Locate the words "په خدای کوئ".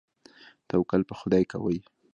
1.09-1.77